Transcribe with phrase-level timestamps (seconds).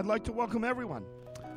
[0.00, 1.04] I'd like to welcome everyone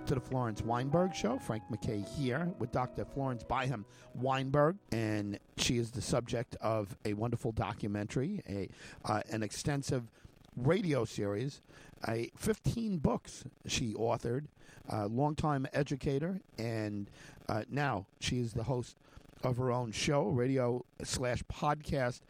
[0.05, 1.39] to the Florence Weinberg Show.
[1.39, 3.05] Frank McKay here with Dr.
[3.05, 3.85] Florence Byham
[4.15, 8.67] Weinberg, and she is the subject of a wonderful documentary, a
[9.05, 10.11] uh, an extensive
[10.57, 11.61] radio series,
[12.05, 14.47] a 15 books she authored,
[14.89, 17.09] a longtime educator, and
[17.47, 18.97] uh, now she is the host
[19.43, 22.21] of her own show, radio slash podcast.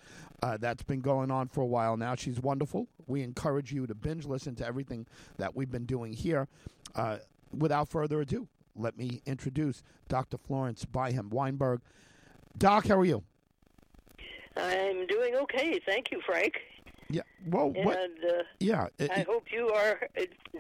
[0.42, 2.16] Uh, that's been going on for a while now.
[2.16, 2.88] She's wonderful.
[3.08, 5.06] We encourage you to binge listen to everything
[5.38, 6.48] that we've been doing here.
[6.96, 7.20] Uh,
[7.58, 10.38] without further ado, let me introduce Dr.
[10.38, 11.80] Florence Byham Weinberg.
[12.58, 13.24] Doc, how are you?
[14.58, 16.56] I'm doing okay, thank you, Frank.
[17.10, 17.22] Yeah.
[17.48, 17.98] Well, and what?
[17.98, 18.88] Uh, yeah.
[18.98, 20.02] It, I hope you are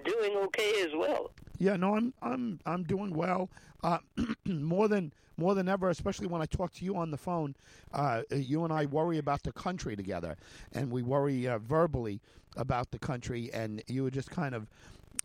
[0.05, 1.31] doing okay as well.
[1.63, 1.77] Yeah.
[1.77, 3.49] No, I'm I'm I'm doing well.
[3.83, 3.99] Uh,
[4.45, 7.55] more than more than ever, especially when I talk to you on the phone.
[7.93, 10.35] Uh, you and I worry about the country together,
[10.73, 12.19] and we worry uh, verbally
[12.57, 13.49] about the country.
[13.53, 14.67] And you were just kind of,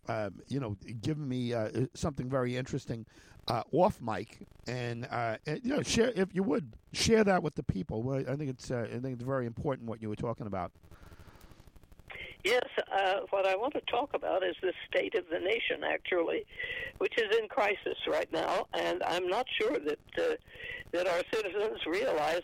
[0.07, 3.05] uh, you know, giving me uh, something very interesting
[3.49, 7.55] uh, off mic, and, uh, and, you know, share if you would share that with
[7.55, 8.09] the people.
[8.11, 10.71] I think it's I think it's very important what you were talking about.
[12.43, 16.45] Yes, uh, what I want to talk about is the state of the nation, actually,
[16.97, 20.35] which is in crisis right now, and I'm not sure that uh,
[20.93, 22.41] that our citizens realize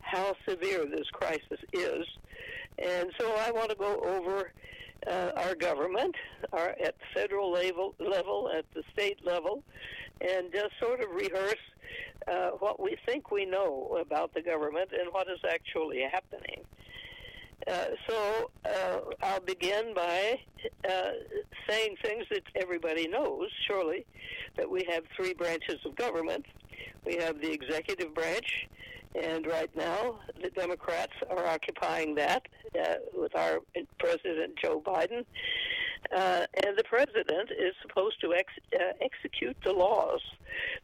[0.00, 2.06] how severe this crisis is.
[2.78, 4.52] And so I want to go over
[5.06, 6.14] uh, our government,
[6.52, 9.62] our at federal level, level, at the state level,
[10.20, 11.54] and just sort of rehearse
[12.26, 16.64] uh, what we think we know about the government and what is actually happening.
[17.66, 20.38] Uh, so uh, I'll begin by
[20.88, 21.10] uh,
[21.68, 24.04] saying things that everybody knows, surely,
[24.56, 26.44] that we have three branches of government.
[27.06, 28.68] We have the executive branch,
[29.20, 32.46] and right now the Democrats are occupying that
[32.78, 33.60] uh, with our
[33.98, 35.24] President Joe Biden.
[36.14, 40.20] Uh, and the president is supposed to ex- uh, execute the laws,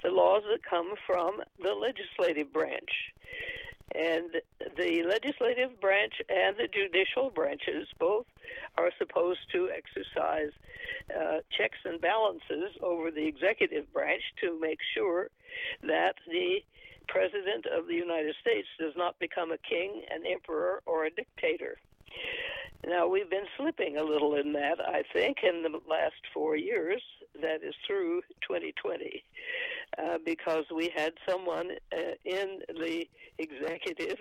[0.03, 2.91] the laws that come from the legislative branch.
[3.95, 4.31] And
[4.77, 8.27] the legislative branch and the judicial branches both
[8.79, 10.53] are supposed to exercise
[11.11, 15.29] uh, checks and balances over the executive branch to make sure
[15.83, 16.61] that the
[17.09, 21.77] president of the United States does not become a king, an emperor, or a dictator.
[22.87, 27.03] Now, we've been slipping a little in that, I think, in the last four years,
[27.41, 29.23] that is through 2020,
[29.99, 33.07] uh, because we had someone uh, in the
[33.39, 34.19] executive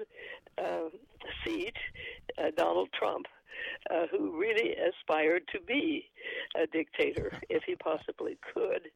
[0.58, 0.90] uh,
[1.44, 1.76] seat,
[2.38, 3.26] uh, Donald Trump,
[3.92, 6.10] uh, who really aspired to be
[6.62, 8.90] a dictator if he possibly could.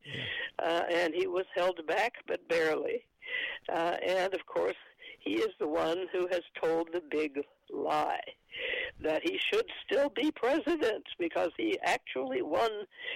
[0.63, 3.03] Uh, and he was held back, but barely.
[3.72, 4.75] Uh, and of course,
[5.19, 7.40] he is the one who has told the big
[7.73, 8.19] lie
[9.01, 12.69] that he should still be president because he actually won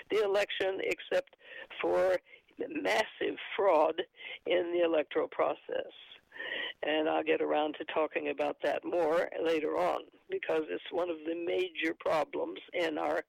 [0.09, 1.35] the election except
[1.81, 2.17] for
[2.59, 4.01] massive fraud
[4.45, 5.91] in the electoral process.
[6.83, 11.17] And I'll get around to talking about that more later on because it's one of
[11.25, 13.23] the major problems in our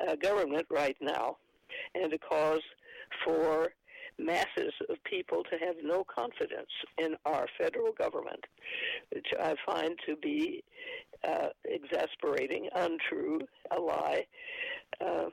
[0.00, 1.38] uh, government right now
[1.94, 2.62] and a cause
[3.24, 3.70] for
[4.18, 8.44] masses of people to have no confidence in our federal government,
[9.12, 10.64] which I find to be
[11.26, 13.40] uh, exasperating, untrue,
[13.76, 14.26] a lie,
[15.00, 15.30] um,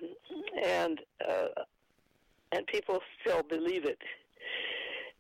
[0.62, 1.48] and uh,
[2.54, 4.00] and people still believe it.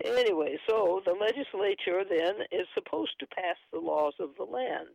[0.04, 4.88] Anyway, so the legislature then is supposed to pass the laws of the land.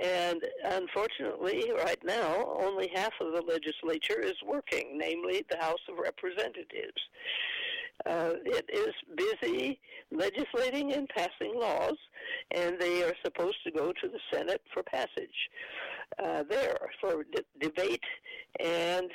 [0.00, 5.98] And unfortunately, right now, only half of the legislature is working, namely the House of
[5.98, 7.02] Representatives.
[8.06, 9.78] Uh, it is busy
[10.10, 11.96] legislating and passing laws,
[12.52, 15.50] and they are supposed to go to the Senate for passage
[16.22, 18.02] uh, there for de- debate
[18.60, 19.10] and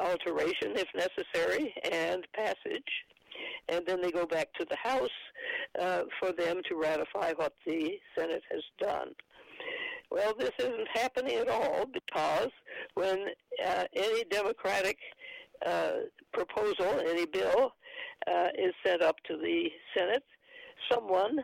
[0.00, 2.92] alteration if necessary, and passage.
[3.68, 5.10] And then they go back to the House
[5.80, 9.08] uh, for them to ratify what the Senate has done.
[10.10, 12.50] Well, this isn't happening at all because
[12.94, 13.26] when
[13.64, 14.96] uh, any Democratic
[15.66, 15.92] uh,
[16.32, 17.72] proposal, any bill,
[18.26, 20.24] uh, is sent up to the Senate,
[20.90, 21.38] someone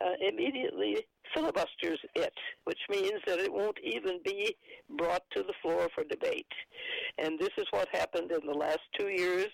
[0.00, 2.32] uh, immediately filibusters it,
[2.64, 4.56] which means that it won't even be
[4.96, 6.46] brought to the floor for debate.
[7.18, 9.48] And this is what happened in the last two years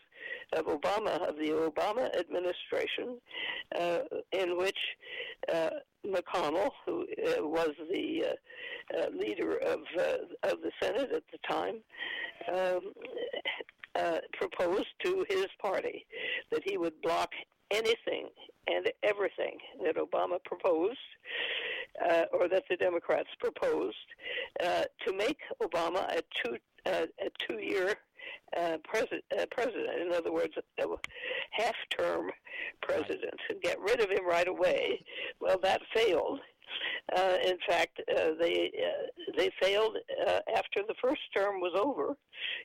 [0.52, 3.18] of Obama, of the Obama administration,
[3.78, 3.98] uh,
[4.32, 4.78] in which
[5.52, 5.70] uh,
[6.06, 11.38] McConnell, who uh, was the uh, uh, leader of uh, of the Senate at the
[11.48, 11.76] time,
[12.52, 12.92] um,
[14.38, 16.06] proposed to his party
[16.52, 17.30] that he would block
[17.70, 18.28] anything
[18.66, 20.98] and everything that Obama proposed
[22.08, 23.96] uh, or that the Democrats proposed
[24.62, 27.96] uh, to make Obama a two uh, a two year
[28.56, 30.00] uh, pres- uh, president.
[30.00, 30.84] In other words, a
[31.50, 32.30] half-term
[32.82, 35.04] president, and get rid of him right away.
[35.40, 36.40] Well, that failed.
[37.16, 39.96] Uh, in fact, uh, they uh, they failed
[40.26, 42.16] uh, after the first term was over.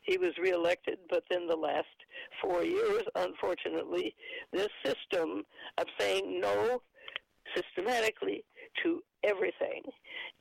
[0.04, 1.86] He was reelected, but then the last
[2.42, 4.16] four years, unfortunately,
[4.52, 5.44] this system
[5.78, 6.82] of saying no
[7.56, 8.44] systematically
[8.84, 9.84] to everything,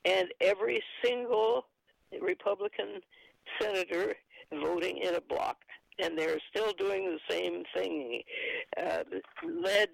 [0.05, 1.65] and every single
[2.21, 3.01] Republican
[3.59, 4.15] senator
[4.51, 5.57] voting in a block
[5.99, 8.21] and they're still doing the same thing,
[8.77, 9.03] uh,
[9.43, 9.89] led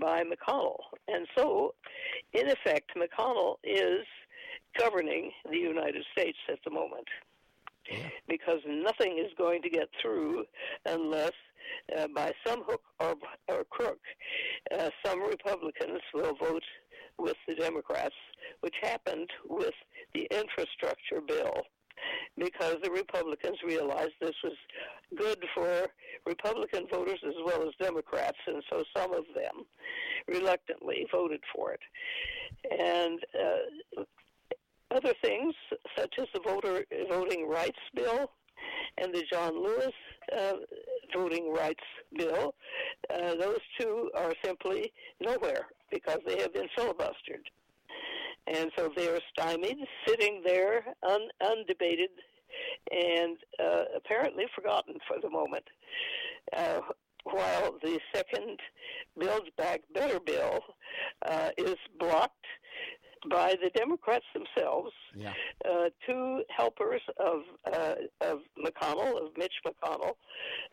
[0.00, 0.78] by McConnell.
[1.06, 1.74] And so,
[2.32, 4.04] in effect, McConnell is
[4.78, 7.08] governing the United States at the moment.
[8.28, 10.44] Because nothing is going to get through
[10.86, 11.32] unless,
[11.96, 13.14] uh, by some hook or,
[13.48, 13.98] or crook,
[14.76, 16.64] uh, some Republicans will vote
[17.18, 18.14] with the Democrats,
[18.60, 19.74] which happened with
[20.14, 21.62] the infrastructure bill
[22.36, 24.52] because the Republicans realized this was
[25.16, 25.88] good for
[26.26, 29.64] Republican voters as well as Democrats, and so some of them
[30.26, 31.80] reluctantly voted for it.
[32.70, 34.02] And uh,
[34.90, 35.54] other things,
[35.96, 38.30] such as the voter voting rights bill
[38.98, 39.92] and the John Lewis
[40.36, 40.54] uh,
[41.14, 41.84] voting rights
[42.16, 42.54] bill,
[43.12, 47.46] uh, those two are simply nowhere because they have been filibustered.
[48.46, 49.76] And so they are stymied,
[50.06, 52.08] sitting there un- undebated
[52.90, 55.64] and uh, apparently forgotten for the moment.
[56.56, 56.80] Uh,
[57.24, 58.58] while the second
[59.18, 60.60] Build Back Better bill
[61.26, 62.46] uh, is blocked
[63.30, 65.32] by the Democrats themselves, Yeah.
[65.64, 67.42] uh, two helpers of
[67.72, 70.14] uh, of McConnell, of Mitch McConnell,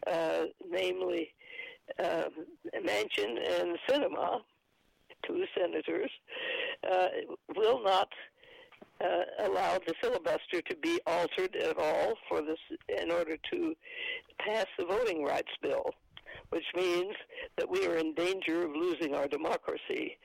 [0.08, 1.34] uh, namely
[2.00, 2.30] uh,
[2.84, 4.42] Manchin and Sinema,
[5.26, 6.12] two senators,
[6.92, 7.08] uh,
[7.56, 8.10] will not
[9.02, 12.60] uh, allow the filibuster to be altered at all for this
[13.02, 13.76] in order to
[14.40, 15.92] pass the voting rights bill.
[16.50, 17.14] Which means
[17.58, 20.18] that we are in danger of losing our democracy,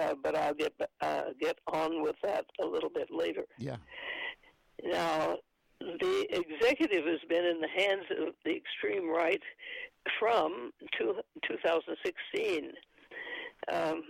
[0.00, 3.44] uh, but I'll get uh, get on with that a little bit later.
[3.58, 3.76] Yeah.
[4.82, 5.36] Now,
[5.80, 9.42] the executive has been in the hands of the extreme right
[10.18, 11.14] from two,
[11.46, 12.72] 2016
[13.72, 14.02] um,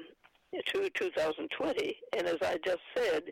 [0.67, 3.23] to 2020, and as I just said,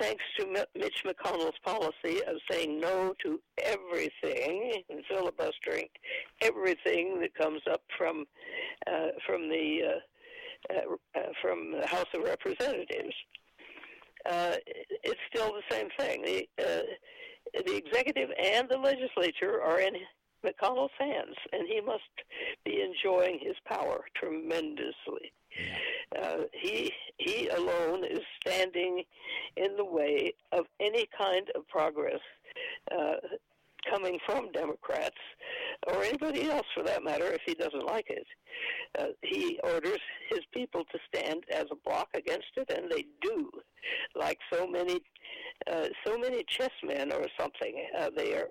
[0.00, 5.86] thanks to Mitch McConnell's policy of saying no to everything and filibustering
[6.40, 8.24] everything that comes up from
[8.86, 13.14] uh, from the uh, uh, uh, from the House of Representatives,
[14.30, 14.54] uh,
[15.02, 16.22] it's still the same thing.
[16.22, 19.94] The uh, the executive and the legislature are in
[20.44, 22.02] McConnell's hands, and he must
[22.64, 25.32] be enjoying his power tremendously.
[26.20, 29.02] Uh, he he alone is standing
[29.56, 32.20] in the way of any kind of progress
[32.92, 33.14] uh,
[33.90, 35.16] coming from Democrats
[35.86, 38.26] or anybody else for that matter if he doesn't like it.
[38.98, 39.98] Uh, he orders
[40.30, 43.50] his people to stand as a block against it, and they do,
[44.14, 45.00] like so many
[45.70, 47.86] uh, so many chessmen or something.
[47.98, 48.48] Uh, they are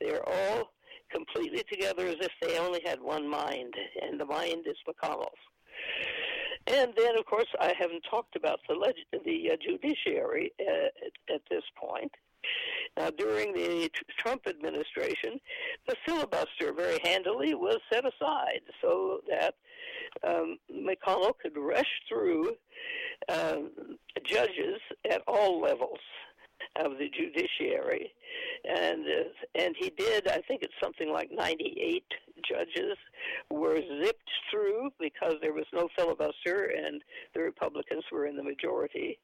[0.00, 0.72] they are all
[1.10, 5.28] completely together as if they only had one mind, and the mind is McConnell's.
[6.66, 11.34] And then, of course, I haven't talked about the leg- the uh, judiciary uh, at,
[11.34, 12.12] at this point.
[12.96, 15.40] Now, during the Trump administration,
[15.86, 19.54] the filibuster very handily was set aside so that
[20.26, 22.54] um, McConnell could rush through
[23.28, 23.70] um,
[24.24, 26.00] judges at all levels
[26.76, 28.12] of the judiciary,
[28.64, 30.28] and uh, and he did.
[30.28, 32.04] I think it's something like 98
[32.48, 32.96] judges
[33.50, 37.02] were zipped through because there was no filibuster and
[37.34, 39.18] the Republicans were in the majority.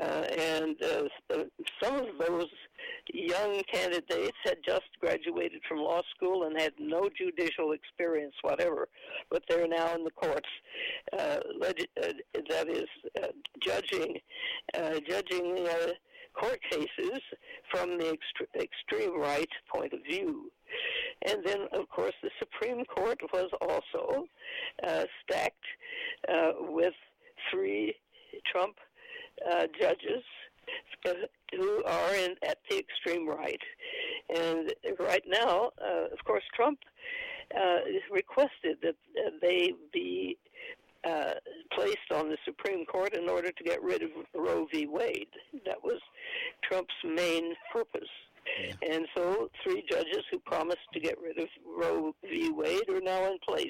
[0.00, 1.44] Uh, and uh,
[1.80, 2.48] some of those
[3.12, 8.88] young candidates had just graduated from law school and had no judicial experience whatever,
[9.30, 10.48] but they're now in the courts.
[11.16, 12.12] Uh, leg- uh,
[12.50, 12.88] that is,
[13.22, 13.28] uh,
[13.60, 14.18] judging,
[14.74, 15.92] uh, judging uh,
[16.34, 17.20] court cases
[17.70, 20.50] from the ext- extreme right point of view.
[21.26, 24.26] And then, of course, the Supreme Court was also
[24.86, 25.64] uh, stacked
[26.28, 26.94] uh, with
[27.50, 27.94] three
[28.50, 28.76] Trump
[29.50, 30.24] uh, judges
[31.06, 31.12] uh,
[31.52, 33.60] who are in, at the extreme right.
[34.34, 36.78] And right now, uh, of course, Trump
[37.56, 37.78] uh,
[38.10, 38.96] requested that
[39.40, 40.36] they be
[41.06, 41.34] uh,
[41.72, 44.86] placed on the Supreme Court in order to get rid of Roe v.
[44.86, 45.28] Wade.
[45.66, 46.00] That was
[46.62, 48.08] Trump's main purpose.
[48.60, 48.94] Yeah.
[48.94, 52.50] And so, three judges who promised to get rid of Roe v.
[52.50, 53.66] Wade are now in place,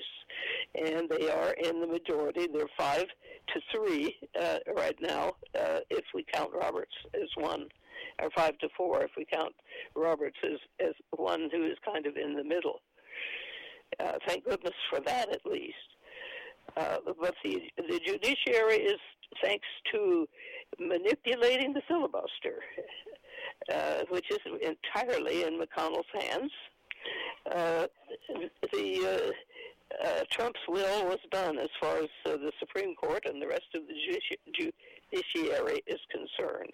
[0.75, 2.49] and they are in the majority.
[2.53, 3.07] They're five
[3.49, 7.69] to three uh, right now, uh, if we count Roberts as one.
[8.23, 9.55] or five to four if we count
[9.95, 12.81] Roberts as as one who is kind of in the middle.
[14.00, 15.75] Uh, thank goodness for that, at least.
[16.76, 18.99] Uh, but the the judiciary is
[19.43, 20.26] thanks to
[20.78, 22.62] manipulating the filibuster,
[23.73, 26.52] uh, which is entirely in McConnell's hands.
[27.50, 27.87] Uh,
[28.73, 29.33] the
[30.02, 33.47] uh, uh, Trump's will was done as far as uh, the Supreme Court and the
[33.47, 34.73] rest of the judici-
[35.12, 36.73] judiciary is concerned.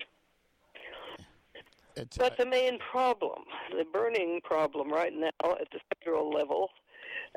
[1.97, 3.42] It's, But the main problem,
[3.76, 6.71] the burning problem right now at the federal level,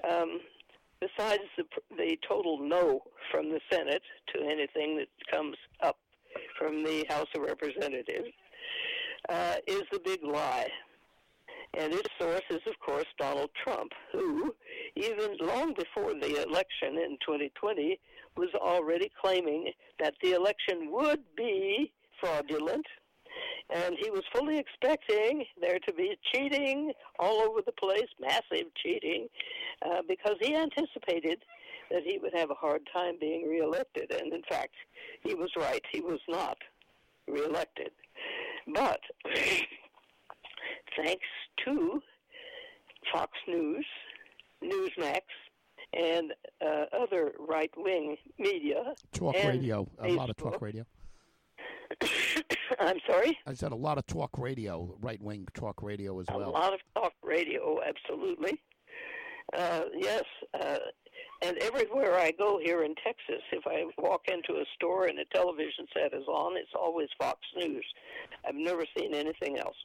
[0.09, 0.39] um,
[1.03, 1.63] besides the,
[1.97, 4.01] the total no from the Senate
[4.33, 5.97] to anything that comes up
[6.57, 8.29] from the House of Representatives,
[9.29, 10.67] uh, is the big lie.
[11.77, 14.53] And its source is, of course, Donald Trump, who,
[14.95, 17.99] even long before the election in 2020,
[18.37, 22.85] was already claiming that the election would be fraudulent
[23.69, 29.27] and he was fully expecting there to be cheating all over the place, massive cheating,
[29.85, 31.39] uh, because he anticipated
[31.91, 34.11] that he would have a hard time being reelected.
[34.11, 34.75] And in fact,
[35.21, 35.81] he was right.
[35.91, 36.57] He was not
[37.27, 37.91] reelected.
[38.73, 38.99] But
[40.95, 41.25] thanks
[41.65, 42.01] to
[43.11, 43.85] Fox News,
[44.63, 45.21] Newsmax,
[45.93, 46.33] and
[46.65, 50.85] uh, other right wing media, talk radio, a lot of talk radio.
[52.79, 53.37] I'm sorry?
[53.45, 56.49] I said a lot of talk radio, right wing talk radio as well.
[56.49, 58.61] A lot of talk radio, absolutely.
[59.55, 60.23] Uh, yes,
[60.59, 60.77] uh,
[61.41, 65.25] and everywhere I go here in Texas, if I walk into a store and a
[65.25, 67.85] television set is on, it's always Fox News.
[68.47, 69.75] I've never seen anything else.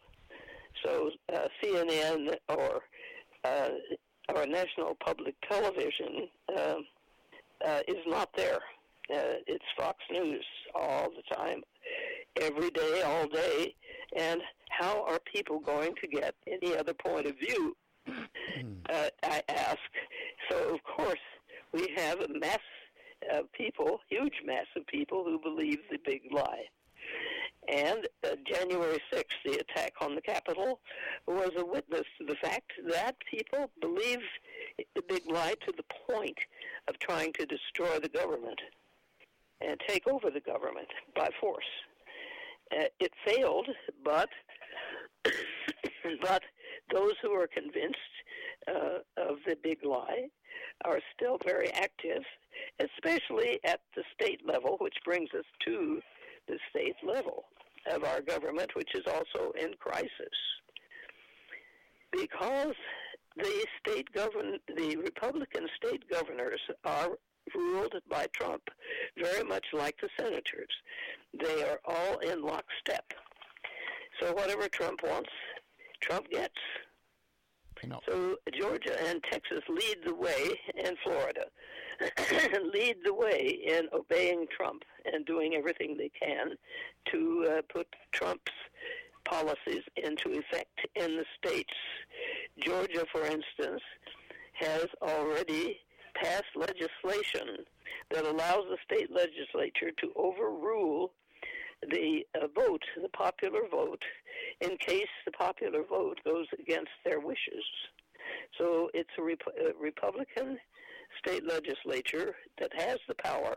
[0.85, 2.83] So uh, CNN or
[3.45, 3.71] uh,
[4.35, 6.87] or National Public Television um
[7.67, 8.61] uh, is not there.
[9.13, 11.63] Uh, it's Fox News all the time,
[12.41, 13.75] every day, all day.
[14.17, 17.77] And how are people going to get any other point of view?
[18.09, 19.79] uh, I ask.
[20.51, 21.19] So, of course,
[21.73, 22.59] we have a mass
[23.33, 26.65] of people, huge mass of people who believe the big lie.
[27.71, 30.81] And uh, January 6th, the attack on the Capitol,
[31.27, 34.21] was a witness to the fact that people believe
[34.95, 36.39] the big lie to the point
[36.89, 38.61] of trying to destroy the government
[39.61, 41.65] and take over the government by force.
[42.73, 43.69] Uh, it failed,
[44.05, 44.29] but
[46.23, 46.43] but
[46.93, 47.99] those who are convinced
[48.69, 50.29] uh, of the big lie
[50.85, 52.23] are still very active,
[52.79, 56.01] especially at the state level, which brings us to
[56.47, 57.45] the state level
[57.91, 60.11] of our government, which is also in crisis.
[62.13, 62.75] Because
[63.37, 67.11] the state govern the Republican state governors are
[67.55, 68.63] ruled by Trump,
[69.17, 70.69] very much like the senators.
[71.39, 73.13] They are all in lockstep.
[74.21, 75.31] So whatever Trump wants,
[76.01, 76.55] Trump gets.
[78.09, 80.51] So Georgia and Texas lead the way,
[80.85, 81.45] and Florida
[82.73, 86.55] lead the way in obeying Trump and doing everything they can
[87.13, 88.53] to uh, put Trump's
[89.25, 91.75] policies into effect in the states.
[92.59, 93.83] Georgia, for instance,
[94.55, 95.79] has already
[96.23, 97.65] passed legislation
[98.11, 101.13] that allows the state legislature to overrule
[101.91, 104.03] the uh, vote, the popular vote,
[104.61, 107.65] in case the popular vote goes against their wishes.
[108.57, 110.59] So it's a, Rep- a Republican
[111.19, 113.57] state legislature that has the power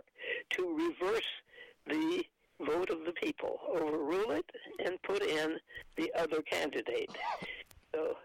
[0.51, 1.21] to reverse
[1.87, 2.23] the
[2.59, 4.45] vote of the people, overrule it,
[4.85, 5.57] and put in
[5.97, 7.09] the other candidate.
[7.93, 8.15] So,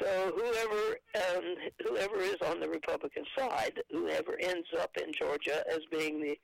[0.00, 1.54] so whoever um,
[1.86, 6.38] whoever is on the Republican side, whoever ends up in Georgia as being the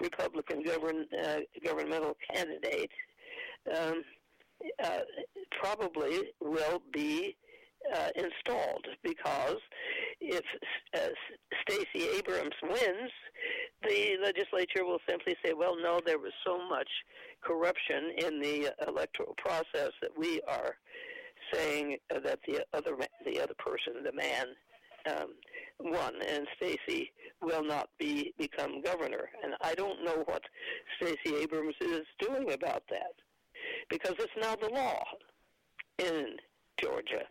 [0.00, 2.90] Republican govern uh, governmental candidate,
[3.76, 4.02] um,
[4.82, 5.00] uh,
[5.60, 7.36] probably will be
[7.94, 9.58] uh, installed because
[10.20, 10.44] if
[10.94, 11.08] uh,
[11.62, 13.10] Stacey Abrams wins,
[13.82, 16.88] the legislature will simply say, "Well, no, there was so much
[17.40, 20.76] corruption in the electoral process that we are
[21.52, 24.46] saying that the other the other person, the man,
[25.06, 25.28] um,
[25.80, 27.10] won, and Stacey
[27.42, 30.42] will not be become governor." And I don't know what
[30.96, 33.14] Stacey Abrams is doing about that
[33.88, 35.02] because it's now the law
[35.98, 36.36] in
[36.80, 37.24] Georgia.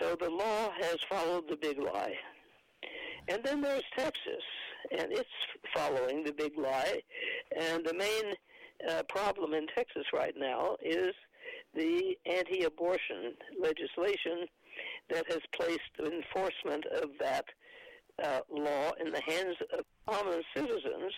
[0.00, 2.14] So the law has followed the big lie.
[3.28, 4.42] And then there's Texas,
[4.90, 5.28] and it's
[5.74, 7.00] following the big lie.
[7.56, 8.34] And the main
[8.88, 11.14] uh, problem in Texas right now is
[11.74, 14.46] the anti abortion legislation
[15.08, 17.44] that has placed the enforcement of that
[18.22, 21.12] uh, law in the hands of common citizens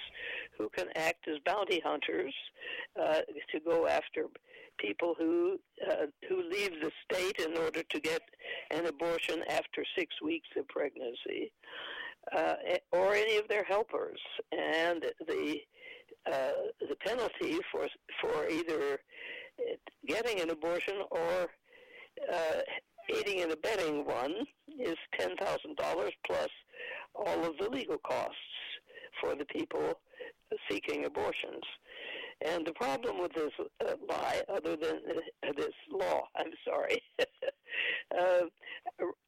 [0.56, 2.34] who can act as bounty hunters
[3.00, 4.26] uh, to go after
[4.78, 5.58] people who
[5.90, 8.22] uh, who leave the state in order to get
[8.70, 11.52] an abortion after six weeks of pregnancy,
[12.36, 12.54] uh,
[12.92, 14.20] or any of their helpers,
[14.52, 15.56] and the
[16.30, 17.88] uh, the penalty for
[18.20, 19.00] for either
[20.06, 21.48] getting an abortion or
[22.32, 22.60] uh,
[23.14, 24.34] aiding and abetting one
[24.78, 26.48] is ten thousand dollars plus
[27.14, 28.36] all of the legal costs
[29.20, 29.98] for the people
[30.70, 31.62] seeking abortions.
[32.44, 33.52] And the problem with this
[33.86, 35.00] uh, lie, other than
[35.46, 37.00] uh, this law, I'm sorry,
[38.18, 38.46] uh,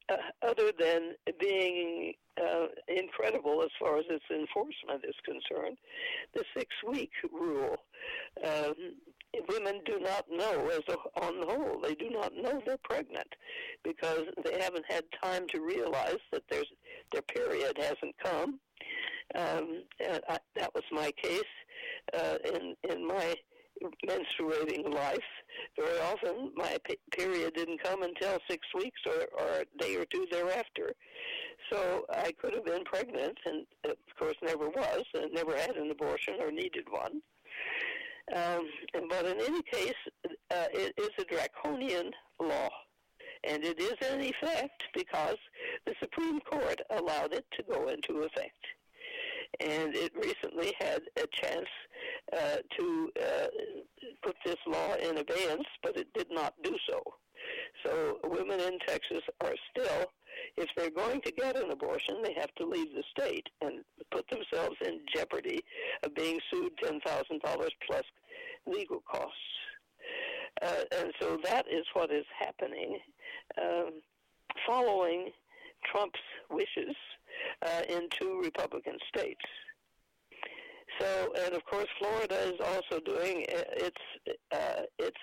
[0.09, 5.77] uh, other than being uh, incredible as far as its enforcement is concerned,
[6.33, 7.77] the six-week rule.
[8.43, 8.73] Um,
[9.49, 13.27] women do not know, as a, on the whole, they do not know they're pregnant
[13.83, 16.67] because they haven't had time to realize that there's
[17.11, 18.59] their period hasn't come.
[19.35, 19.83] Um,
[20.29, 21.41] I, that was my case
[22.17, 23.35] uh, in in my
[24.07, 25.19] menstruating life.
[25.77, 30.05] Very often, my p- period didn't come until six weeks or, or a day or
[30.05, 30.93] two thereafter.
[31.71, 35.91] So I could have been pregnant, and of course never was, and never had an
[35.91, 37.21] abortion or needed one.
[38.33, 38.67] Um,
[39.09, 39.93] but in any case,
[40.25, 42.69] uh, it is a draconian law.
[43.47, 45.37] And it is in effect because
[45.85, 48.65] the Supreme Court allowed it to go into effect
[49.59, 51.67] and it recently had a chance
[52.33, 53.47] uh, to uh,
[54.23, 57.01] put this law in abeyance, but it did not do so.
[57.83, 60.11] So women in Texas are still,
[60.57, 64.25] if they're going to get an abortion, they have to leave the state and put
[64.29, 65.63] themselves in jeopardy
[66.03, 67.01] of being sued $10,000
[67.87, 68.03] plus
[68.65, 69.37] legal costs.
[70.61, 72.97] Uh, and so that is what is happening
[73.61, 74.01] um,
[74.65, 75.29] following
[75.91, 76.19] Trump's
[76.49, 76.95] wishes
[77.65, 79.41] uh, in two Republican states.
[80.99, 84.01] So, and of course, Florida is also doing uh, its
[84.51, 85.17] uh, its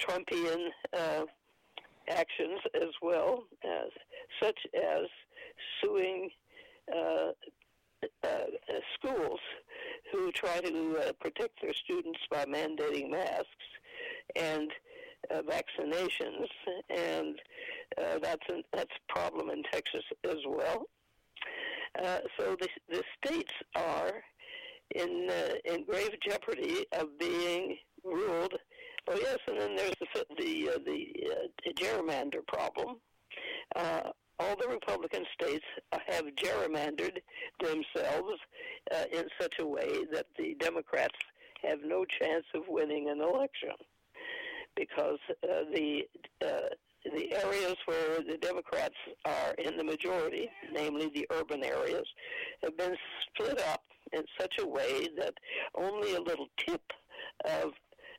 [0.00, 1.24] Trumpian uh,
[2.08, 3.90] actions as well, as
[4.40, 5.06] such as
[5.80, 6.30] suing
[6.94, 7.30] uh,
[8.24, 8.44] uh,
[8.94, 9.40] schools
[10.12, 13.46] who try to uh, protect their students by mandating masks
[14.36, 14.70] and
[15.30, 16.48] uh, vaccinations,
[16.90, 17.38] and
[17.98, 20.86] uh, that's an, that's a problem in Texas as well.
[22.02, 24.22] Uh, so the the states are
[24.94, 28.54] in uh, in grave jeopardy of being ruled.
[29.08, 32.96] Oh yes, and then there's the the uh, uh, the gerrymander problem.
[33.76, 35.64] Uh, all the Republican states
[36.08, 37.18] have gerrymandered
[37.60, 38.38] themselves
[38.92, 41.14] uh, in such a way that the Democrats
[41.62, 43.70] have no chance of winning an election
[44.76, 46.02] because uh, the
[46.44, 46.68] uh,
[47.04, 52.06] the areas where the Democrats are in the majority, namely the urban areas,
[52.62, 55.34] have been split up in such a way that
[55.74, 56.92] only a little tip
[57.44, 57.72] of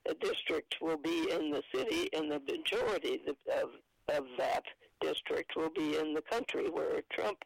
[0.10, 3.70] a district will be in the city, and the majority of,
[4.10, 4.64] of that
[5.04, 7.38] district will be in the country where Trump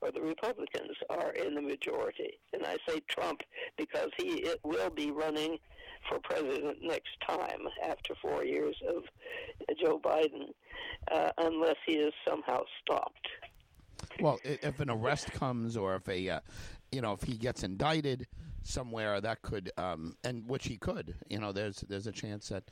[0.00, 2.38] or the Republicans are in the majority.
[2.52, 3.40] And I say Trump
[3.76, 5.58] because he it will be running
[6.08, 9.04] for president next time after four years of
[9.80, 10.48] Joe Biden,
[11.12, 13.28] uh, unless he is somehow stopped.
[14.20, 16.40] Well, if an arrest comes, or if a, uh,
[16.90, 18.26] you know, if he gets indicted
[18.62, 22.64] somewhere, that could, um, and which he could, you know, there's there's a chance that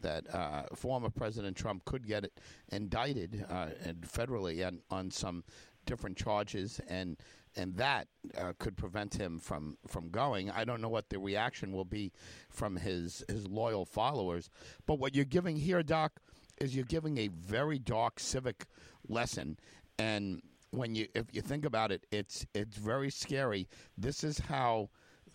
[0.00, 2.30] that uh, former President Trump could get
[2.70, 5.44] indicted uh, and federally on, on some
[5.86, 7.16] different charges, and
[7.56, 10.50] and that uh, could prevent him from, from going.
[10.50, 12.12] I don't know what the reaction will be
[12.48, 14.50] from his his loyal followers,
[14.86, 16.12] but what you're giving here, Doc,
[16.58, 18.66] is you're giving a very dark civic
[19.08, 19.58] lesson,
[19.98, 23.68] and when you if you think about it, it's it's very scary.
[23.96, 24.90] This is how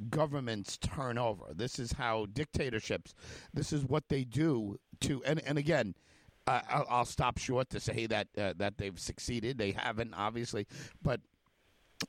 [0.10, 1.46] governments turn over.
[1.54, 3.14] This is how dictatorships.
[3.54, 5.96] This is what they do to and and again.
[6.46, 9.58] Uh, I'll, I'll, stop short to say that uh, that they've succeeded.
[9.58, 10.66] They haven't, obviously,
[11.02, 11.20] but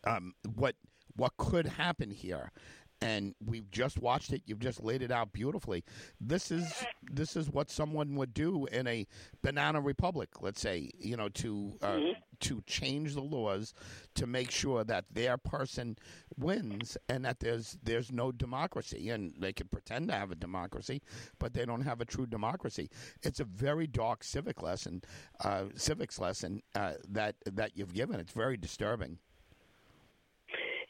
[0.07, 0.77] um, what
[1.17, 2.53] what could happen here
[3.01, 5.85] and we've just watched it you've just laid it out beautifully
[6.21, 9.07] this is this is what someone would do in a
[9.43, 12.13] banana republic let's say you know to uh, mm-hmm.
[12.41, 13.75] To change the laws
[14.15, 15.97] to make sure that their person
[16.37, 19.11] wins and that there's there's no democracy.
[19.11, 21.03] And they can pretend to have a democracy
[21.39, 22.91] but they don't have a true democracy.
[23.23, 25.03] It's a very dark civic lesson
[25.41, 28.21] uh, civics lesson uh, that that you've given.
[28.21, 29.19] It's very disturbing.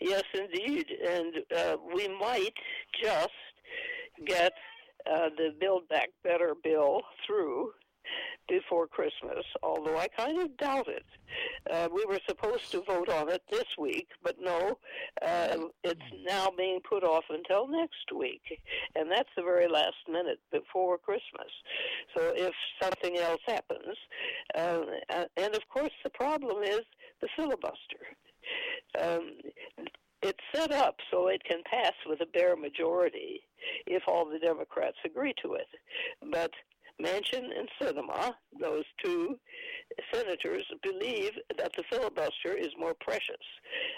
[0.00, 2.54] Yes, indeed, and uh, we might
[3.02, 3.30] just
[4.26, 4.52] get
[5.11, 7.72] uh, the Build Back Better bill through
[8.48, 11.04] before Christmas, although I kind of doubt it.
[11.70, 14.78] Uh, we were supposed to vote on it this week, but no,
[15.22, 18.61] uh, it's now being put off until next week,
[18.94, 21.50] and that's the very last minute before Christmas.
[22.16, 23.96] So if something else happens,
[24.54, 24.80] uh,
[25.37, 26.80] and of course the problem is
[27.20, 28.06] the filibuster.
[28.98, 29.37] Um,
[30.22, 33.42] it's set up so it can pass with a bare majority
[33.87, 35.68] if all the Democrats agree to it.
[36.32, 36.50] But
[37.00, 39.38] Manchin and Sinema, those two
[40.12, 43.37] senators, believe that the filibuster is more precious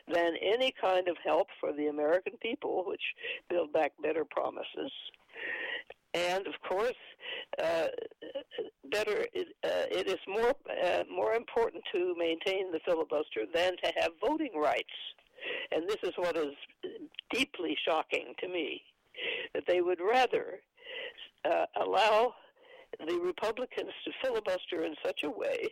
[0.07, 3.03] than any kind of help for the American people, which
[3.49, 4.93] Build Back Better promises.
[6.13, 6.93] And of course,
[7.63, 7.87] uh,
[8.91, 14.11] better uh, it is more uh, more important to maintain the filibuster than to have
[14.21, 14.85] voting rights.
[15.71, 16.55] And this is what is
[17.33, 18.83] deeply shocking to me
[19.55, 20.61] that they would rather
[21.45, 22.35] uh, allow
[23.07, 25.69] the Republicans to filibuster in such a way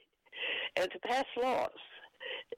[0.76, 1.70] and to pass laws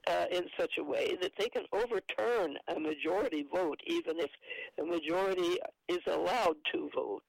[0.07, 4.29] uh, in such a way that they can overturn a majority vote, even if
[4.77, 5.57] the majority
[5.87, 7.21] is allowed to vote.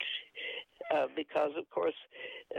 [0.93, 1.95] Uh, because, of course,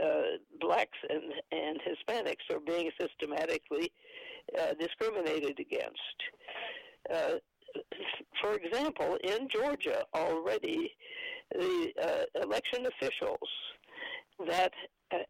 [0.02, 3.92] uh, blacks and, and Hispanics are being systematically
[4.58, 6.16] uh, discriminated against.
[7.12, 7.34] Uh,
[8.40, 10.90] for example, in Georgia already,
[11.52, 13.48] the uh, election officials
[14.46, 14.72] that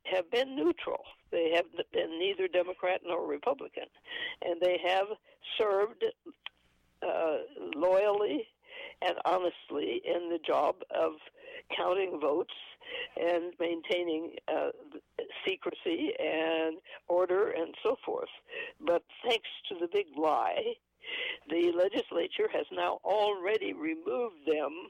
[0.04, 1.02] have been neutral.
[1.30, 3.84] They have been neither Democrat nor Republican,
[4.42, 5.06] and they have
[5.58, 6.04] served
[7.02, 7.36] uh,
[7.74, 8.46] loyally
[9.02, 11.12] and honestly in the job of
[11.76, 12.54] counting votes
[13.20, 14.70] and maintaining uh,
[15.46, 16.76] secrecy and
[17.08, 18.28] order and so forth.
[18.84, 20.74] But thanks to the big lie,
[21.50, 24.88] the legislature has now already removed them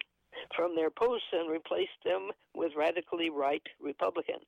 [0.57, 4.47] from their posts and replaced them with radically right Republicans,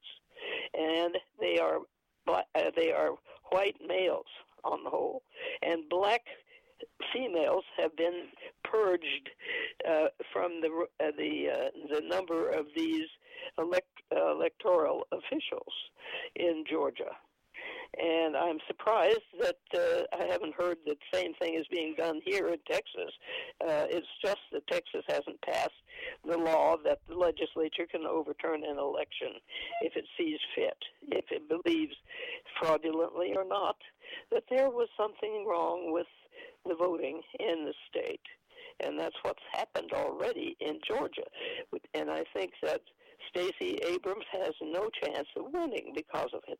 [0.74, 1.78] and they are
[2.28, 3.10] uh, they are
[3.50, 4.26] white males
[4.64, 5.22] on the whole,
[5.62, 6.22] and black
[7.12, 8.24] females have been
[8.64, 9.30] purged
[9.88, 13.06] uh, from the uh, the uh, the number of these
[13.58, 15.72] elect, electoral officials
[16.34, 17.12] in Georgia.
[17.98, 22.48] And I'm surprised that uh, I haven't heard that same thing is being done here
[22.48, 23.12] in Texas.
[23.60, 25.70] Uh, it's just that Texas hasn't passed
[26.28, 29.34] the law that the legislature can overturn an election
[29.80, 30.76] if it sees fit,
[31.08, 31.94] if it believes
[32.60, 33.76] fraudulently or not
[34.30, 36.06] that there was something wrong with
[36.64, 38.20] the voting in the state.
[38.80, 41.24] And that's what's happened already in Georgia.
[41.94, 42.82] And I think that
[43.30, 46.58] Stacey Abrams has no chance of winning because of it.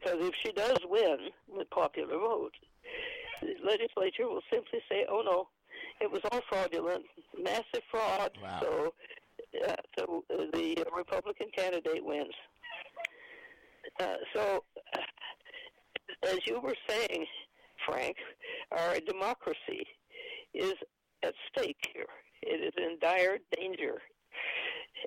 [0.00, 1.18] Because if she does win
[1.58, 2.54] the popular vote,
[3.42, 5.48] the legislature will simply say, "Oh no,
[6.00, 7.04] it was all fraudulent,
[7.38, 8.60] massive fraud." Wow.
[8.60, 8.94] So,
[9.66, 12.34] uh, so uh, the Republican candidate wins.
[13.98, 14.64] Uh, so,
[16.22, 17.26] as you were saying,
[17.86, 18.16] Frank,
[18.72, 19.86] our democracy
[20.54, 20.74] is
[21.22, 22.06] at stake here.
[22.42, 24.00] It is in dire danger,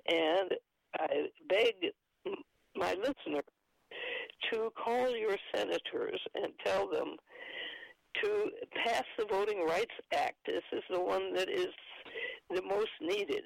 [0.08, 0.54] and
[1.00, 1.74] I beg
[2.76, 3.44] my listeners
[4.54, 7.16] to call your senators and tell them
[8.22, 8.50] to
[8.84, 10.36] pass the Voting Rights Act.
[10.46, 11.70] This is the one that is
[12.50, 13.44] the most needed,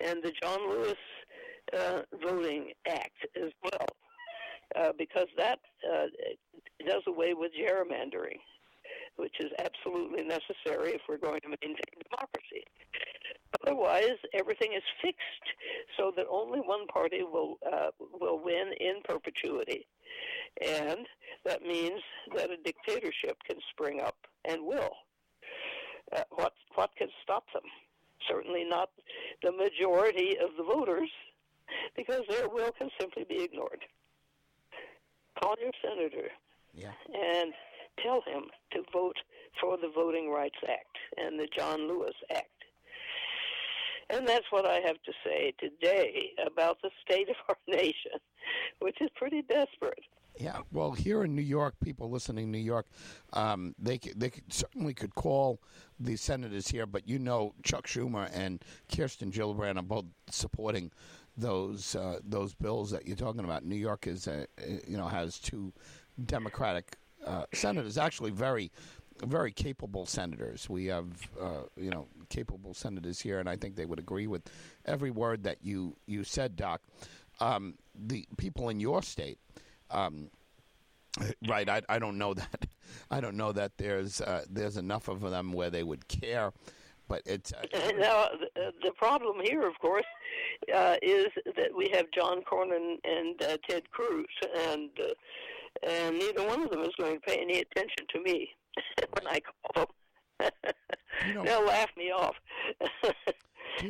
[0.00, 0.96] and the John Lewis
[1.76, 3.86] uh, Voting Act as well,
[4.76, 6.06] uh, because that uh,
[6.84, 8.40] does away with gerrymandering,
[9.16, 11.76] which is absolutely necessary if we're going to maintain
[12.10, 12.64] democracy.
[13.66, 15.48] Otherwise, everything is fixed
[15.96, 17.90] so that only one party will uh,
[18.20, 19.86] will win in perpetuity,
[20.64, 21.06] and
[21.44, 22.00] that means
[22.34, 24.92] that a dictatorship can spring up and will.
[26.14, 27.64] Uh, what what can stop them?
[28.28, 28.90] Certainly not
[29.42, 31.10] the majority of the voters,
[31.96, 33.84] because their will can simply be ignored.
[35.40, 36.30] Call your senator
[36.74, 36.92] yeah.
[37.14, 37.52] and
[38.02, 39.16] tell him to vote
[39.60, 42.57] for the Voting Rights Act and the John Lewis Act.
[44.10, 48.12] And that's what I have to say today about the state of our nation,
[48.80, 50.04] which is pretty desperate.
[50.38, 52.86] Yeah, well, here in New York, people listening in New York,
[53.32, 55.60] um, they they certainly could call
[55.98, 60.92] the senators here, but you know Chuck Schumer and Kirsten Gillibrand are both supporting
[61.36, 63.64] those uh, those bills that you're talking about.
[63.64, 64.44] New York is uh,
[64.86, 65.72] you know has two
[66.24, 68.70] Democratic uh, senators, actually very
[69.24, 70.68] very capable senators.
[70.68, 71.06] We have
[71.40, 74.42] uh, you know capable senators here, and I think they would agree with
[74.84, 76.80] every word that you you said, Doc.
[77.40, 79.38] Um, the people in your state
[79.90, 80.30] um,
[81.48, 81.68] right.
[81.68, 82.66] I, I don't know that.
[83.10, 86.52] I don't know that there's uh, there's enough of them where they would care
[87.08, 87.62] But it's uh,
[87.98, 88.28] now
[88.82, 90.06] the, problem here, of course,
[90.74, 91.26] uh, is
[91.56, 94.26] that we have John Cornyn and uh, Ted Cruz,
[94.70, 98.50] and uh, and neither one of them is going to pay any attention to me
[99.12, 99.86] when I call
[100.40, 100.50] them.
[101.26, 102.36] you know, They'll laugh me off.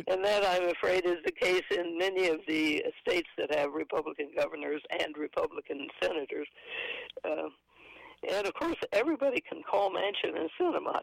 [0.09, 4.31] and that, I'm afraid, is the case in many of the states that have Republican
[4.37, 6.49] governors and Republican senators.
[7.25, 7.49] Uh,
[8.29, 11.01] and of course, everybody can call Manchin and Sinema,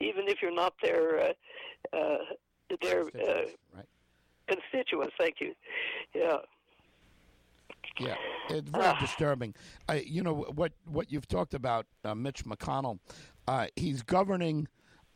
[0.00, 2.18] even if you're not their uh, uh,
[2.80, 3.86] their uh, right.
[4.46, 5.14] constituents.
[5.18, 5.54] Thank you.
[6.14, 6.38] Yeah.
[7.98, 8.16] Yeah,
[8.50, 9.54] it's very disturbing.
[9.88, 10.72] I, you know what?
[10.86, 12.98] What you've talked about, uh, Mitch McConnell.
[13.48, 14.66] Uh, he's governing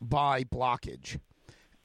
[0.01, 1.19] by blockage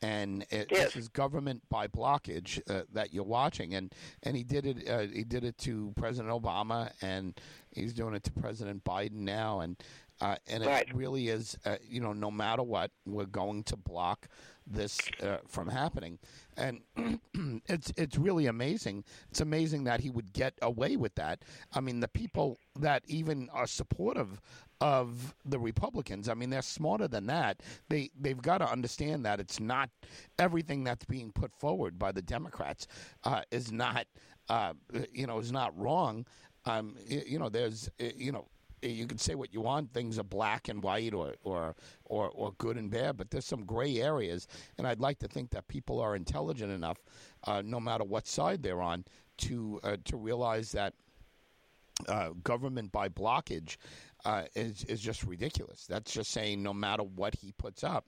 [0.05, 0.93] and it, yes.
[0.93, 4.87] this is government by blockage uh, that you're watching, and and he did it.
[4.87, 7.39] Uh, he did it to President Obama, and
[7.71, 9.81] he's doing it to President Biden now, and
[10.21, 10.93] uh, and it right.
[10.93, 11.57] really is.
[11.65, 14.27] Uh, you know, no matter what, we're going to block
[14.67, 16.19] this uh, from happening,
[16.57, 16.81] and
[17.67, 19.03] it's it's really amazing.
[19.29, 21.43] It's amazing that he would get away with that.
[21.73, 24.41] I mean, the people that even are supportive
[24.81, 26.27] of the Republicans.
[26.27, 27.61] I mean, they're smarter than that.
[27.89, 29.89] They they've got to understand that it's not
[30.39, 32.87] everything that's being put forward by the Democrats
[33.23, 34.05] uh, is not
[34.49, 34.73] uh,
[35.11, 36.25] you know is not wrong.
[36.65, 38.47] Um, you know, there's you know
[38.89, 39.93] you can say what you want.
[39.93, 43.65] Things are black and white, or or or, or good and bad, but there's some
[43.65, 44.47] gray areas.
[44.77, 46.97] And I'd like to think that people are intelligent enough,
[47.45, 49.05] uh, no matter what side they're on,
[49.39, 50.93] to uh, to realize that
[52.07, 53.77] uh, government by blockage
[54.25, 55.85] uh, is is just ridiculous.
[55.87, 58.05] That's just saying no matter what he puts up,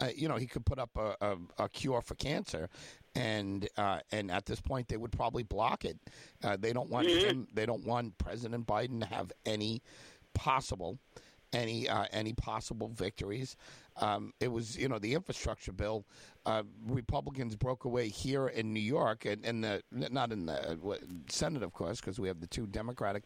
[0.00, 2.68] uh, you know, he could put up a, a, a cure for cancer,
[3.14, 5.96] and uh, and at this point they would probably block it.
[6.42, 7.28] Uh, they don't want mm-hmm.
[7.28, 7.48] him.
[7.54, 9.82] They don't want President Biden to have any
[10.34, 10.98] possible
[11.52, 13.56] any uh, any possible victories.
[13.96, 16.04] Um, it was you know the infrastructure bill.
[16.46, 20.96] Uh, Republicans broke away here in New York and, the not in the uh,
[21.28, 23.24] Senate of course because we have the two Democratic